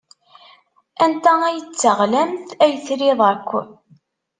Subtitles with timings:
[1.03, 3.49] Anta ay d taɣlamt ay trid akk?